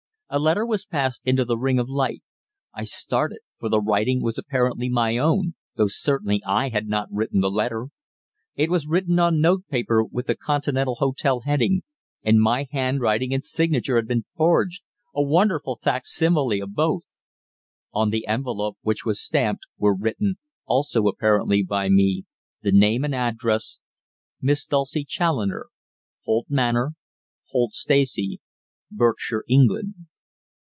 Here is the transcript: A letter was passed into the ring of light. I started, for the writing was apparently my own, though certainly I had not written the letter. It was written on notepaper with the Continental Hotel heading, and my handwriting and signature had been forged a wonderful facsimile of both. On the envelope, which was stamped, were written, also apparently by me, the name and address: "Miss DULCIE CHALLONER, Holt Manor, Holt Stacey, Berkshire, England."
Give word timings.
A 0.33 0.39
letter 0.39 0.65
was 0.65 0.85
passed 0.85 1.23
into 1.25 1.43
the 1.43 1.57
ring 1.57 1.77
of 1.77 1.89
light. 1.89 2.23
I 2.73 2.85
started, 2.85 3.39
for 3.59 3.67
the 3.67 3.81
writing 3.81 4.21
was 4.23 4.37
apparently 4.37 4.87
my 4.89 5.17
own, 5.17 5.55
though 5.75 5.89
certainly 5.89 6.41
I 6.47 6.69
had 6.69 6.87
not 6.87 7.09
written 7.11 7.41
the 7.41 7.51
letter. 7.51 7.87
It 8.55 8.69
was 8.69 8.87
written 8.87 9.19
on 9.19 9.41
notepaper 9.41 10.05
with 10.05 10.27
the 10.27 10.37
Continental 10.37 10.95
Hotel 10.95 11.41
heading, 11.41 11.81
and 12.23 12.39
my 12.39 12.65
handwriting 12.71 13.33
and 13.33 13.43
signature 13.43 13.97
had 13.97 14.07
been 14.07 14.23
forged 14.37 14.83
a 15.13 15.21
wonderful 15.21 15.77
facsimile 15.83 16.61
of 16.61 16.73
both. 16.75 17.03
On 17.91 18.09
the 18.09 18.25
envelope, 18.25 18.77
which 18.83 19.03
was 19.05 19.21
stamped, 19.21 19.63
were 19.77 19.93
written, 19.93 20.35
also 20.65 21.07
apparently 21.07 21.61
by 21.61 21.89
me, 21.89 22.23
the 22.61 22.71
name 22.71 23.03
and 23.03 23.13
address: 23.13 23.79
"Miss 24.41 24.65
DULCIE 24.65 25.03
CHALLONER, 25.03 25.65
Holt 26.23 26.45
Manor, 26.47 26.93
Holt 27.49 27.73
Stacey, 27.73 28.39
Berkshire, 28.89 29.43
England." 29.49 29.95